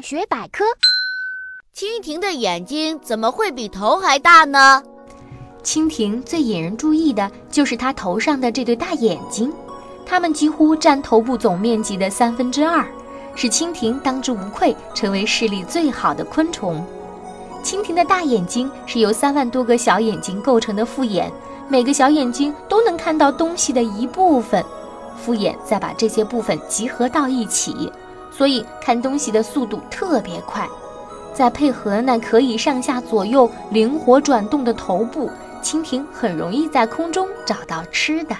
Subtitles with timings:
[0.00, 0.64] 学百科。
[1.74, 4.82] 蜻蜓的眼睛怎么会比头还大呢？
[5.62, 9.52] 蜻蜓最引人注意的就是它头上的这对大眼睛，
[10.06, 12.84] 它们几乎占头部总面积的三分之二，
[13.34, 16.84] 使蜻蜓当之无愧成为视力最好的昆虫。
[17.62, 21.30] 蜻蜓的大眼睛是由三万多个小眼睛构成的复眼，
[21.68, 24.64] 每个小眼睛都能看到东西的一部分，
[25.16, 27.92] 复眼再把这些部分集合到一起，
[28.38, 30.64] 所以看东西的速度特别快。
[31.34, 35.28] 再配合那可以上下左右灵活转动的头部，
[35.60, 38.36] 蜻蜓很容易在空中找到吃的。